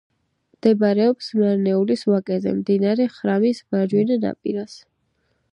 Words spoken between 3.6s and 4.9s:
მარჯვენა ნაპირას.